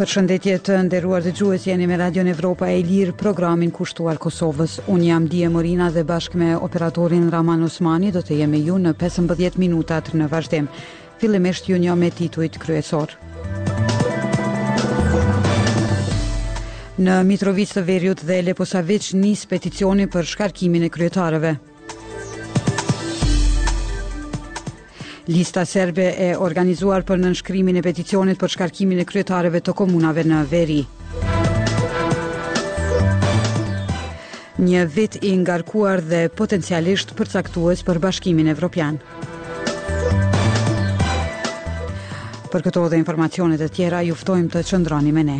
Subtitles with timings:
[0.00, 4.78] Për shëndetje të nderuar dhe gjuhës jeni me Radion Evropa e Lirë programin kushtuar Kosovës.
[4.88, 8.94] Unë jam Dje Morina dhe bashkë me operatorin Raman Osmani do të jemi ju në
[9.02, 10.70] 15 minutat në vazhdem.
[11.20, 13.12] Filimesht ju një me tituit kryesor.
[17.04, 21.58] Në Mitrovic të Veriut dhe Leposavic njës peticioni për shkarkimin e kryetarëve.
[25.28, 30.38] Lista serbe e organizuar për nënshkrimin e peticionit për shkarkimin e kryetareve të komunave në
[30.50, 30.78] veri.
[34.60, 38.98] Një vit i ngarkuar dhe potencialisht përcaktues për bashkimin evropian.
[42.50, 45.38] Për këto dhe informacionet e tjera, juftojmë të qëndroni me ne.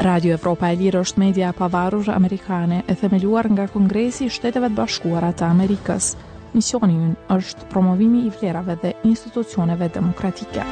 [0.00, 4.78] Radio Evropa e Lirë është media pavarur amerikane, e themeluar nga Kongresi i Shteteve të
[4.78, 6.12] Bashkuara të Amerikës.
[6.56, 10.66] Misioni ijn është promovimi i vlerave dhe institucioneve demokratike.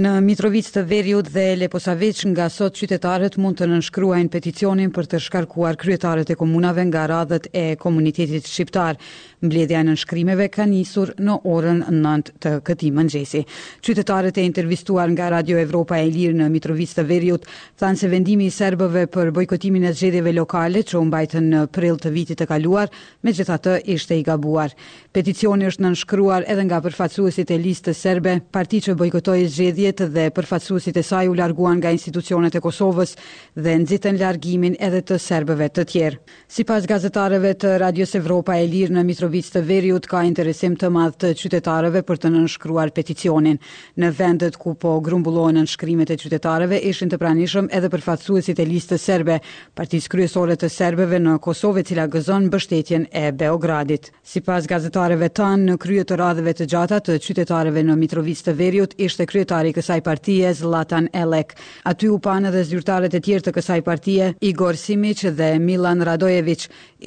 [0.00, 5.18] Në Mitrovic të Veriut dhe Leposavec nga sot qytetarët mund të nënshkruajnë peticionin për të
[5.20, 8.96] shkarkuar kryetarët e komunave nga radhët e komunitetit shqiptar.
[9.44, 13.42] Mbledhja e nënshkrimeve ka nisur në orën 9 të këtij mëngjesi.
[13.84, 17.44] Qytetarët e intervistuar nga Radio Evropa e Lirë në Mitrovic të Veriut
[17.82, 22.00] thanë se vendimi i serbëve për bojkotimin e zgjedhjeve lokale që u mbajtën në prill
[22.00, 22.88] të vitit të kaluar,
[23.28, 24.72] megjithatë ishte i gabuar.
[25.12, 30.96] Peticioni është nënshkruar edhe nga përfaqësuesit e listës serbe, parti që bojkotoi zgjedhjet dhe përfaqësuesit
[30.96, 33.16] e saj u larguan nga institucionet e Kosovës
[33.58, 36.18] dhe nxitën largimin edhe të serbëve të tjerë.
[36.48, 41.16] Sipas gazetarëve të Radios Evropa e lirë në Mitrovicë të Veriut ka interesim të madh
[41.20, 43.58] të qytetarëve për të nënshkruar peticionin.
[43.98, 49.02] Në vendet ku po grumbullohen nënshkrimet e qytetarëve ishin të pranishëm edhe përfaqësuesit e listës
[49.02, 49.40] serbe,
[49.74, 54.12] Partisë Kryesore të Serbëve në Kosovë e cila gëzon mbështetjen e Beogradit.
[54.22, 58.92] Sipas gazetarëve tan në krye të radhëve të gjata të qytetarëve në Mitrovicë të Veriut
[59.00, 61.54] ishte kryetari i kësaj partie Zlatan Elek.
[61.90, 66.66] Aty u panë edhe zyrtarët e tjerë të kësaj partie, Igor Simic dhe Milan Radojević,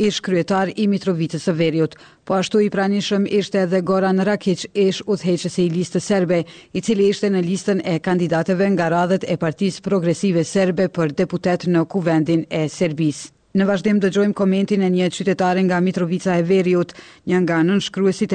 [0.10, 1.94] ish kryetar i Mitrovicës së Veriut.
[2.26, 6.42] Po ashtu i pranishëm ishte edhe Goran Rakic, ish udhëheqës i listës serbe,
[6.82, 11.70] i cili ishte në listën e kandidateve nga radhët e Partisë Progresive Serbe për deputet
[11.76, 13.32] në Kuvendin e Serbisë.
[13.56, 16.90] Në vazhdim dëgjojmë komentin e një qytetare nga Mitrovica e Veriut,
[17.32, 17.80] një nga nën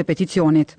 [0.00, 0.70] e peticionit.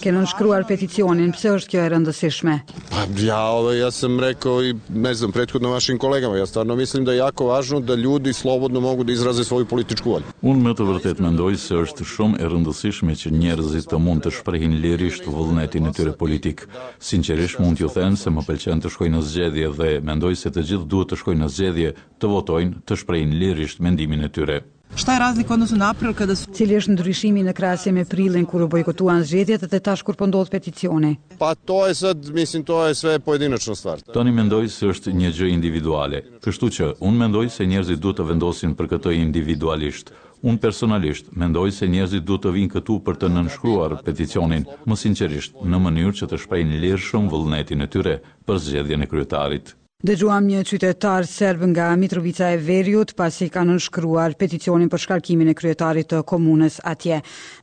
[0.00, 2.54] Ke nën shkruar peticionin, pse është kjo e rëndësishme?
[2.94, 6.76] Pa, ja, ove, ja sam rekao i, ne znam, në vašim kolegama, po ja stvarno
[6.76, 10.24] mislim da jako vazhno da ljudi slobodno mogu da izraze svoju političku volju.
[10.42, 14.32] Unë me të vërtet mendoj se është shumë e rëndësishme që njerëzit të mund të
[14.38, 16.64] shprehin lirisht vullnetin e tyre politik.
[17.00, 20.64] Sinqerisht mund t'ju them se më pëlqen të shkoj në zgjedhje dhe mendoj se të
[20.72, 24.60] gjithë duhet të shkojnë në zgjedhje të votojnë të shprejnë lirisht mendimin e tyre.
[24.92, 29.22] Shtaj e razlik në april këtë Cili është ndryshimi në krasje me prilin kërë bojkotuan
[29.24, 31.14] zxedjet dhe tash kur pëndodhë po peticione.
[31.40, 34.12] Pa to e së të misin to e së po e pojedinë që në stvartë.
[34.12, 36.20] Toni mendoj se është një gjë individuale.
[36.44, 40.12] Kështu që unë mendoj se njerëzit du të vendosin për këtë individualisht.
[40.42, 45.54] Unë personalisht mendoj se njerëzit du të vinë këtu për të nënshkruar peticionin, më sincerisht
[45.64, 50.42] në mënyrë që të shprejnë lirë shumë vullnetin e tyre për zxedjen e kryetarit gjuam
[50.50, 56.08] një qytetar serb nga Mitrovica e Veriut pasi kanë nënshkruar peticionin për shkarkimin e kryetarit
[56.10, 57.20] të komunës atje.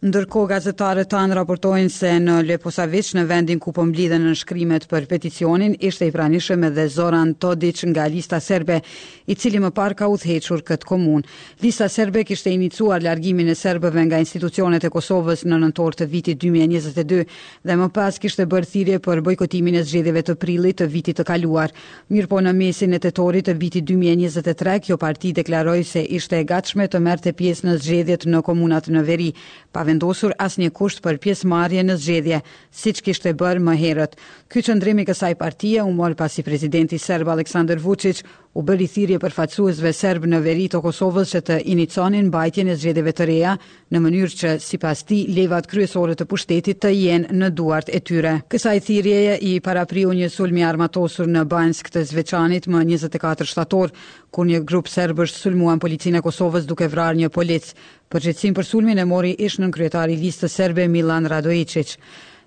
[0.08, 5.08] Ndërko gazetarët tanë raportojnë se në Leposavic në vendin ku pëmblidhe po në nënshkrimet për
[5.12, 8.80] peticionin ishte i pranishëm edhe Zoran Todic nga lista serbe
[9.28, 11.28] i cili më par ka u thequr këtë komunë.
[11.66, 16.40] Lista serbe kishte inicuar largimin e serbëve nga institucionet e Kosovës në nëntor të vitit
[16.46, 17.28] 2022
[17.68, 21.76] dhe më pas kishte bërthirje për bojkotimin e zgjedeve të prillit të vitit të kaluar.
[22.08, 26.38] Mirë po në mesin e të torit të viti 2023, kjo parti deklaroj se ishte
[26.40, 29.30] e gatshme të mërë të pjesë në zxedjet në komunat në veri,
[29.76, 32.42] pa vendosur as një kusht për pjesë marje në zxedje,
[32.80, 34.14] si që kishte bërë më herët.
[34.52, 38.22] Ky qëndrimi kësaj partia u molë pasi prezidenti Serb Aleksandr Vucic
[38.58, 42.76] u bëri thirrje për fatësuesve serb në veri të Kosovës që të inicionin mbajtjen e
[42.82, 43.52] zgjedhjeve të reja
[43.94, 48.34] në mënyrë që sipas tij levat kryesore të pushtetit të jenë në duart e tyre.
[48.50, 53.94] Kësaj thirrjeje i parapriu një sulm i armatosur në Bansk të Zveçanit më 24 shtator,
[54.34, 57.70] kur një grup serbësh sulmuan policinë e Kosovës duke vrarë një polic.
[58.10, 61.98] Përgjithësinë për sulmin e mori ish nën kryetari i listës serbe Milan Radojičić.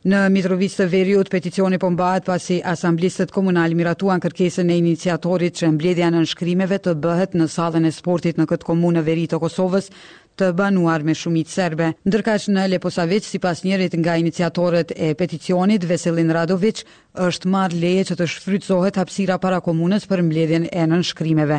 [0.03, 5.69] Në Mitrovicë të Veriut, peticioni po mbahet pasi asamblistët komunal miratuan kërkesën e iniciatorit që
[5.77, 9.39] mbledhja në nënshkrimeve të bëhet në sallën e sportit në këtë komunë e Veri të
[9.45, 9.93] Kosovës,
[10.41, 11.93] të banuar me shumit serbe.
[12.09, 18.05] Ndërkash në Leposavic, si pas njërit nga iniciatorët e peticionit, Veselin Radovic, është marrë leje
[18.11, 21.59] që të shfrytësohet hapësira para komunës për mbledhjen e nënshkrimeve.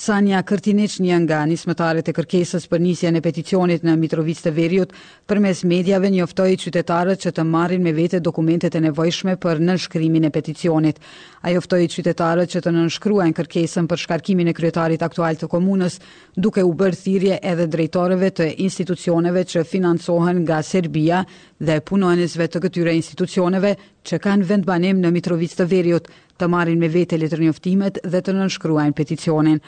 [0.00, 4.94] Sanja Kërtinic, një nga nismëtarët e kërkesës për nisjen e peticionit në Mitrovicë të Veriut,
[5.28, 10.32] përmes mediave njoftoi qytetarët që të marrin me vete dokumentet e nevojshme për nënshkrimin e
[10.38, 11.00] peticionit.
[11.44, 15.98] Ai ftoi qytetarët që të nënshkruajnë kërkesën për shkarkimin e kryetarit aktual të komunës,
[16.40, 21.20] duke u bërë thirrje edhe drejtoreve të institucioneve që financohen nga Serbia,
[21.66, 23.74] dhe punojnësve të këtyre institucioneve
[24.06, 26.08] që kanë vendbanim në Mitrovic të Veriut
[26.38, 29.58] të marin me vete letër njoftimet dhe të nënshkruajnë peticionin.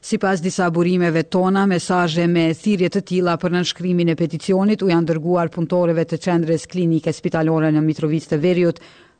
[0.00, 4.92] Si pas disa burimeve tona, mesaje me thirje të tila për nënshkrymin e peticionit u
[4.92, 8.78] janë dërguar puntoreve të qendres klinike spitalore në Mitrovic të Veriut,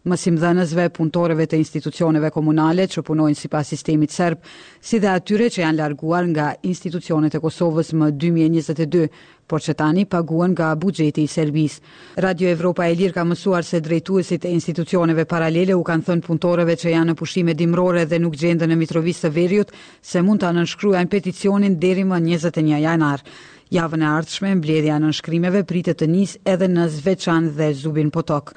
[0.09, 4.39] mësim dhe nëzve puntoreve të institucioneve komunale që punojnë si pas sistemit serb,
[4.81, 9.09] si dhe atyre që janë larguar nga institucionet e Kosovës më 2022,
[9.49, 11.79] por që tani paguen nga bugjeti i Serbis.
[12.25, 16.77] Radio Evropa e Lirë ka mësuar se drejtuesit e institucioneve paralele u kanë thënë punëtoreve
[16.83, 19.73] që janë në pushime dimrore dhe nuk gjendë në mitrovisë të verjut,
[20.12, 23.25] se mund të nënshkryan peticionin deri më 21 janar.
[23.79, 28.53] Javën e ardhshme, mbledhja në nënshkrimeve pritet të nisë edhe në Zveçan dhe Zubin Potok.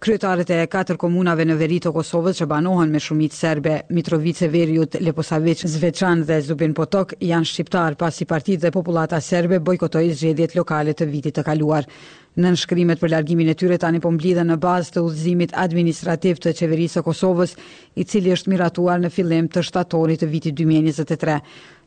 [0.00, 4.96] Kryetarët e katër komunave në veri të Kosovës që banohen me shumit serbe, Mitrovice, Verjut,
[5.04, 10.96] Leposavic, Zveçan dhe Zubin Potok janë shqiptar pasi partit dhe populata serbe bojkotoj zxedjet lokale
[10.96, 11.90] të vitit të kaluar
[12.40, 16.52] në nënshkrimet për largimin e tyre tani po mblidhen në bazë të udhëzimit administrativ të
[16.60, 17.52] qeverisë së Kosovës,
[18.00, 21.36] i cili është miratuar në fillim të shtatorit të vitit 2023.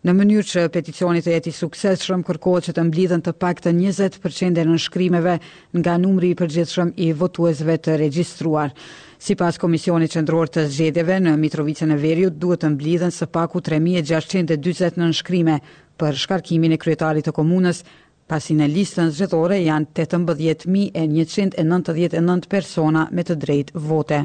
[0.04, 4.60] Në mënyrë që peticioni të jetë i suksesshëm kërkohet që të mblidhen të paktën 20%
[4.60, 5.36] e nënshkrimeve
[5.80, 8.76] nga numri i përgjithshëm i votuesve të regjistruar.
[9.24, 15.00] Sipas Komisionit Qendror të Zgjedhjeve në Mitrovicën e Veriut duhet të mblidhen së paku 3640
[15.00, 15.60] nënshkrime
[16.02, 17.84] për shkarkimin e kryetarit të komunës
[18.28, 24.22] pasi në listën zgjedhore janë 18199 persona me të drejtë vote.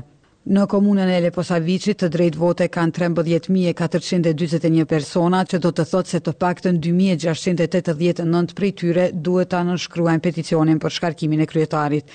[0.49, 6.19] Në komunën e Leposavicit të drejtë vote kanë 13.421 persona që do të thotë se
[6.25, 12.07] të pak të 2689 prej tyre duhet ta nënshkruajnë peticionin për shkarkimin e kryetarit.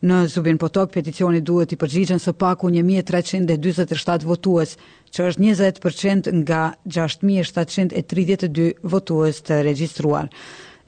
[0.00, 4.76] Në Zubin Potok, peticioni duhet i përgjigjen së paku 1.327 votues,
[5.12, 6.62] që është 20% nga
[6.94, 10.28] 6.732 votues të registruar.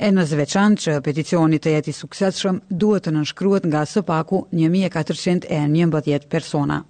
[0.02, 6.26] E në zveçan që peticionit të jeti sukseshëm duhet të nënshkruet nga së paku 1411
[6.32, 6.80] persona.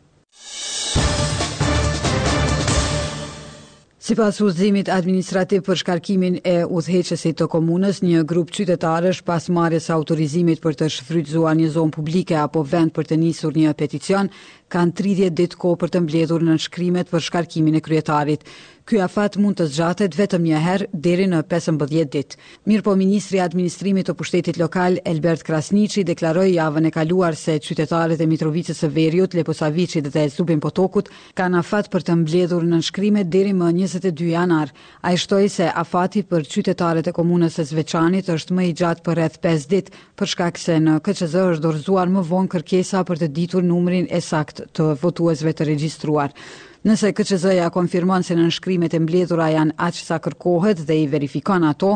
[4.03, 9.87] Si pas uzimit administrativ për shkarkimin e udheqesit të komunës, një grup qytetarësh pas marjes
[9.95, 14.33] autorizimit për të shfrytzua një zonë publike apo vend për të njësur një peticion,
[14.75, 18.43] kanë 30 ditë ko për të mbledhur në nënshkrimet për shkarkimin e kryetarit.
[18.83, 22.23] Ky afat mund të zgjatet vetëm një herë deri në 15 ditë.
[22.71, 27.55] Mirë po ministri i administrimit të pushtetit lokal Elbert Krasniçi deklaroi javën e kaluar se
[27.63, 32.81] qytetarët e Mitrovicës së Veriut, Leposaviçit dhe Zubin Potokut kanë afat për të mbledhur në
[32.89, 34.75] shkrime deri më 22 janar.
[35.01, 39.21] Ai shtoi se afati për qytetarët e komunës së Veçanit është më i gjatë për
[39.21, 43.31] rreth 5 ditë, për shkak se në KÇZ është dorëzuar më vonë kërkesa për të
[43.39, 46.35] ditur numrin e sakt të votuesve të regjistruar.
[46.83, 51.63] Nëse KCZ-ja konfirmon se në nënshkrimet e mbledhura janë aq sa kërkohet dhe i verifikon
[51.69, 51.93] ato,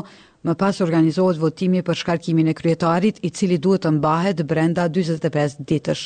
[0.46, 5.56] më pas organizohet votimi për shkarkimin e kryetarit i cili duhet të mbahet brenda 45
[5.72, 6.04] ditësh.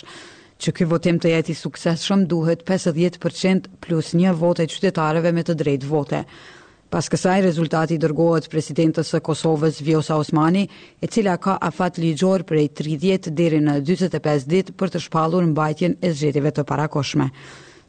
[0.60, 5.44] Që ky votim të jetë i suksesshëm duhet 50% plus 1 votë e qytetarëve me
[5.44, 6.22] të drejtë vote.
[6.90, 10.64] Pas kësaj rezultati dërgohet presidentës së Kosovës Vjosa Osmani,
[11.04, 16.00] e cila ka afat ligjor prej 30 deri në 45 ditë për të shpallur mbajtjen
[16.00, 17.28] e zgjedhjeve të parakoshme.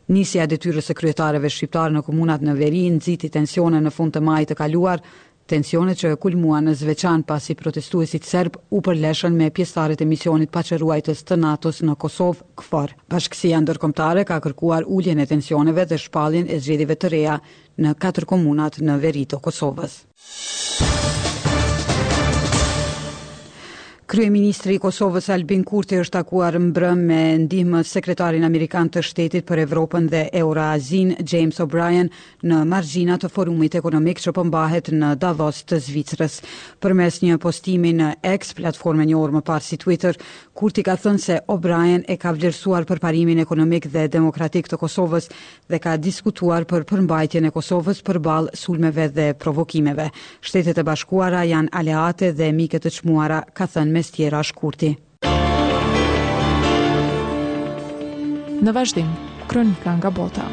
[0.09, 4.21] Nisi e detyrës së kryetareve shqiptarë në komunat në Veri nxiti tensione në fund të
[4.23, 5.01] majit të kaluar,
[5.51, 11.23] tensionet që kulmuan në Zveçan pasi protestuesit serb u përleshën me pjesëtarët e misionit paçruajtës
[11.27, 12.95] të NATO-s në Kosovë, KFOR.
[13.11, 17.39] Bashkësiendarë ndërkomtare ka kërkuar uljen e tensioneve dhe shpalljen e zgjedhjeve të reja
[17.77, 19.99] në katër komunat në Veri të Kosovës.
[24.11, 29.61] Kryeministri i Kosovës Albin Kurti është takuar mbrëm me ndihmës sekretarin amerikan të Shtetit për
[29.63, 32.09] Evropën dhe Eurazin James O'Brien
[32.43, 36.41] në margjina të forumit ekonomik që mbahet në Davos të Zvicrës.
[36.83, 40.19] Përmes një postimi në X, platformën një orë më parë si Twitter,
[40.59, 45.29] Kurti ka thënë se O'Brien e ka vlerësuar përparimin ekonomik dhe demokratik të Kosovës
[45.71, 50.09] dhe ka diskutuar për përmbajtjen e Kosovës përballë sulmeve dhe provokimeve.
[50.41, 54.89] Shtetet e Bashkuara janë aleate dhe mikë të çmuara, ka thënë mes tjera shkurti.
[58.65, 59.07] Në vazhdim,
[59.49, 60.47] kronika nga bota.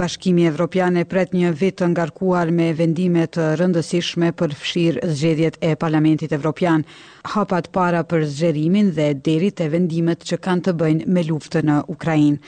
[0.00, 5.58] Bashkimi Evropian e pret një vit të ngarkuar me vendime të rëndësishme për fshirë zgjedhjet
[5.68, 6.86] e Parlamentit Evropian,
[7.34, 11.80] hapat para për zgjerimin dhe deri te vendimet që kanë të bëjnë me luftën në
[11.96, 12.38] Ukrainë.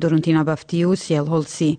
[0.00, 1.74] Dorontina Baftiu sjell holsi.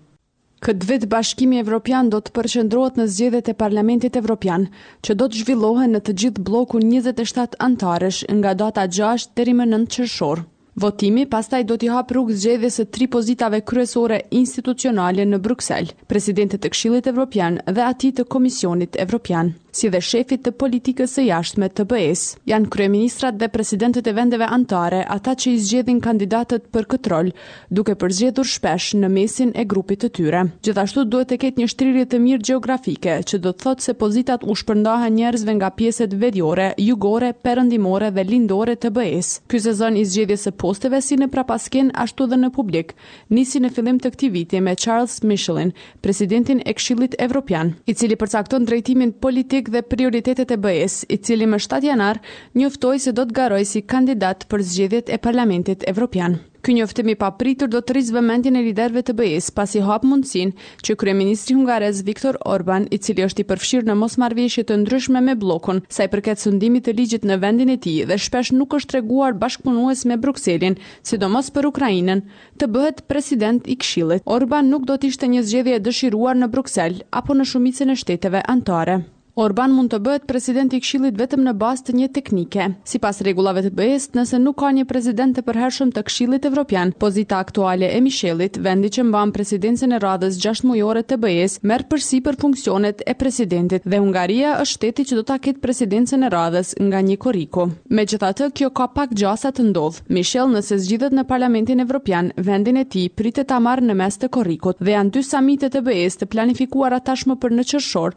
[0.64, 4.66] Këtë vit Bashkimi Evropian do të përqendrohet në zgjedhjet e Parlamentit Evropian,
[5.08, 9.66] që do të zhvillohen në të gjithë bllokun 27 anëtarësh nga data 6 deri më
[9.72, 10.44] 9 qershor.
[10.84, 16.64] Votimi pastaj do të hap rrugë zgjedhjes së tre pozitave kryesore institucionale në Bruksel, presidentit
[16.64, 21.68] të Këshillit Evropian dhe atit të Komisionit Evropian si dhe shefit të politikës së jashtme
[21.74, 22.22] të BE-s.
[22.48, 27.30] Janë kryeministrat dhe presidentët e vendeve anëtare ata që i zgjedhin kandidatët për këtë rol,
[27.74, 30.42] duke përzgjedhur shpesh në mesin e grupit të tyre.
[30.64, 34.44] Gjithashtu duhet të ketë një shtrirje të mirë gjeografike, që do të thotë se pozitat
[34.44, 39.40] u shpërndahen njerëzve nga pjesët vedjore, jugore, perëndimore dhe lindore të BE-s.
[39.50, 42.94] Ky sezon i zgjedhjes së posteve si në prapaskin ashtu dhe në publik
[43.34, 45.72] nisi në fillim të këtij viti me Charles Michelin,
[46.04, 51.16] presidentin e Këshillit Evropian, i cili përcakton drejtimin politik politik dhe prioritetet e BE-s, i
[51.16, 52.18] cili më 7 janar
[52.54, 56.36] njoftoi se do të garojë si kandidat për zgjedhjet e Parlamentit Evropian.
[56.64, 60.54] Ky njoftim i papritur do të rrisë vëmendjen e liderëve të BE-s pasi hap mundësinë
[60.84, 65.34] që kryeministri hungarez Viktor Orban, i cili është i përfshirë në mosmarrëveshje të ndryshme me
[65.36, 68.92] bllokun, sa i përket sundimit të ligjit në vendin e tij dhe shpesh nuk është
[68.94, 72.24] treguar bashkëpunues me Brukselin, sidomos për Ukrainën,
[72.58, 74.24] të bëhet president i Këshillit.
[74.24, 78.00] Orban nuk do të ishte një zgjedhje e dëshiruar në Bruksel apo në shumicën e
[78.00, 79.02] shteteve anëtare.
[79.34, 82.66] Orban mund të bëhet president i këshillit vetëm në bazë të një teknike.
[82.86, 86.92] Si pas regulave të bëjes, nëse nuk ka një president të përhershëm të këshillit evropian,
[87.02, 91.86] pozita aktuale e Michelit, vendi që mban presidencën e radhës 6 mujore të bëjes, merë
[91.90, 96.30] përsi për funksionet e presidentit dhe Hungaria është shteti që do të akit presidencën e
[96.36, 97.66] radhës nga një koriko.
[97.90, 100.06] Me gjitha të, kjo ka pak gjasa të ndodhë.
[100.14, 104.30] Michel nëse zgjidhet në parlamentin evropian, vendin e ti pritë të amarë në mes të
[104.38, 107.66] korikut dhe janë dy samitet e bëjes të planifikuar atashmë për në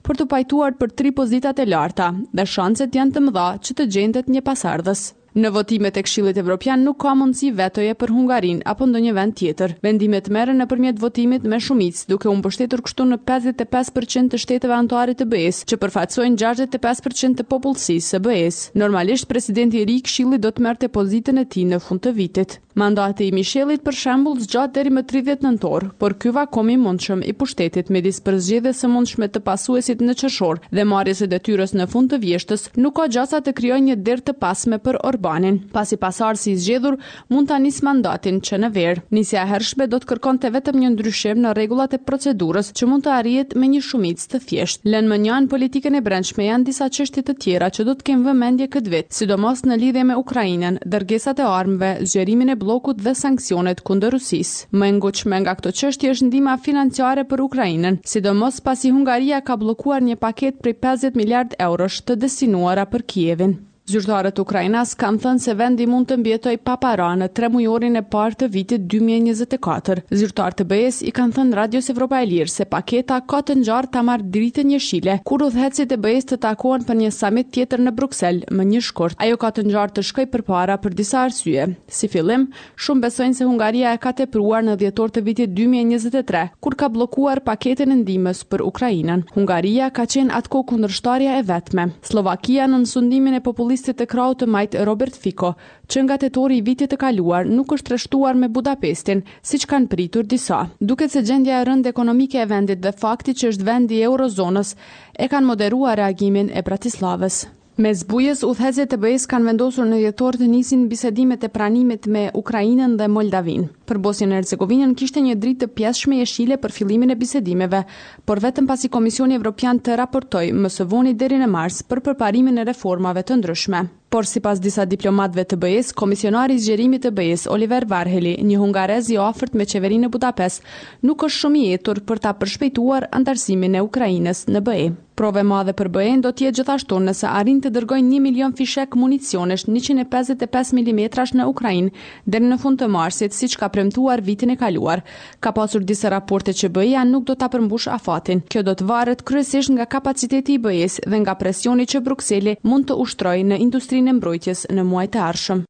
[0.07, 3.83] për të pajtuar për deri pozitat e larta dhe shanset janë të mëdha që të
[3.93, 5.03] gjendet një pasardhës.
[5.37, 9.75] Në votimet e Këshillit Evropian nuk ka mundësi vetoje për Hungarin apo ndonjë vend tjetër.
[9.85, 15.15] Vendimet merren nëpërmjet votimit me shumicë, duke u mbështetur kështu në 55% të shteteve anëtare
[15.19, 18.39] të be që përfaqësojnë 65% të popullsisë së be
[18.83, 22.15] Normalisht presidenti i ri i Këshillit do të merrte pozitën e tij në fund të
[22.19, 22.59] vitit.
[22.77, 27.23] Mandati i Mishelit për shembull zgjat deri më 30 nëntor, por ky vakom i mundshëm
[27.25, 31.87] i pushtetit me dispozitive së mundshme të pasuesit në qershor dhe marrjes së detyrës në
[31.89, 35.57] fund të vjeshtës nuk ka gjasa të krijojë një derë të pasme për Orbanin.
[35.73, 36.99] Pasi pasardhësi i zgjedhur
[37.33, 39.01] mund ta nis mandatin që në verë.
[39.17, 43.07] Nisja e hershme do të kërkonte vetëm një ndryshim në rregullat e procedurës që mund
[43.09, 44.91] të arrihet me një shumicë të thjeshtë.
[44.93, 48.29] Lën më njëan politikën e brendshme janë disa çështje të tjera që do të kemë
[48.29, 53.13] vëmendje këtë vit, sidomos në lidhje me Ukrainën, dërgesat e armëve, zgjerimin e blokut dhe
[53.23, 54.67] sanksionet kundër Rusisë.
[54.81, 60.05] Më e nga këtë çështje është ndihma financiare për Ukrainën, sidomos pasi Hungaria ka bllokuar
[60.11, 63.55] një paketë prej 50 miliardë eurosh të destinuara për Kievin.
[63.87, 68.01] Zyrtarët Ukrajinas kanë thënë se vendi mund të mbjetoj pa para në tre mujorin e
[68.11, 70.01] partë të vitit 2024.
[70.19, 73.87] Zyrtarë të bëjes i kanë thënë Radios Evropa e Lirë se paketa ka të njarë
[73.93, 77.53] të marë dritën një shile, kur u dhecit e bëjes të takohen për një samit
[77.55, 79.15] tjetër në Bruxelles më një shkort.
[79.23, 81.69] Ajo ka të njarë të shkoj për para për disa arsye.
[81.87, 86.43] Si fillim, shumë besojnë se Hungaria e ka të pruar në djetor të vitit 2023,
[86.59, 89.23] kur ka blokuar paketin ndimës për Ukrajinën.
[89.39, 91.87] Hungaria ka qenë atko kundrështarja e vetme.
[92.11, 95.51] Slovakia në nësundimin e populisë të krautë të majtë Robert Fiko,
[95.91, 99.67] që nga të tori i vitit të kaluar nuk është rështuar me Budapestin, si që
[99.73, 100.61] kanë pritur disa.
[100.79, 104.75] Duket se gjendja e rënd ekonomike e vendit dhe fakti që është vendi eurozonës,
[105.19, 107.43] e kanë moderua reagimin e Bratislavës.
[107.77, 112.23] Me zbujes, udhëzet të bëjës kanë vendosur në jetor të nisin bisedimet e pranimit me
[112.39, 113.67] Ukrajinën dhe Moldavin.
[113.85, 117.83] Për Bosnjën e Hercegovinën kishte një dritë të pjeshme jeshile për fillimin e bisedimeve,
[118.25, 122.57] por vetëm pasi Komisioni Evropian të raportoj më së voni deri në mars për përparimin
[122.57, 123.83] e reformave të ndryshme.
[124.09, 128.57] Por si pas disa diplomatve të bëjës, Komisionari i Gjerimit të bëjës, Oliver Varheli, një
[128.63, 130.63] hungarez i ofërt me qeverinë Budapest,
[131.05, 134.95] nuk është shumë i etur për ta përshpejtuar antarësimin e Ukrajinës në bëjë.
[135.17, 139.63] Prove madhe për BN do tjetë gjithashtu nëse arin të dërgojnë 1 milion fishek municionesh
[139.77, 141.87] 155 mm në Ukrajin
[142.27, 145.01] dhe në fund të marsit, si që ka premtuar vitin e kaluar.
[145.39, 148.43] Ka pasur disa raporte që bëja nuk do të përmbush afatin.
[148.53, 152.91] Kjo do të varet kryesisht nga kapaciteti i bëjes dhe nga presioni që Bruxelli mund
[152.91, 155.65] të ushtroj në industrinë mbrojtjes në muaj të arshëm.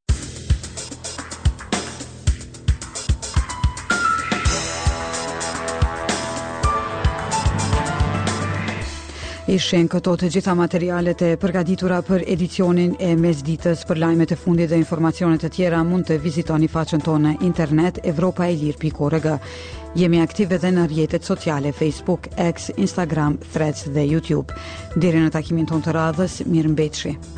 [9.57, 14.69] ishin këto të gjitha materialet e përgaditura për edicionin e mesditës për lajmet e fundit
[14.69, 19.31] dhe informacionet e tjera mund të vizitoni faqen tonë internet evropaelir.org.
[19.97, 24.53] Jemi aktive dhe në rjetet sociale Facebook, X, Instagram, Threads dhe YouTube.
[24.95, 27.36] Diri në takimin ton të radhës, mirë mbetëshi.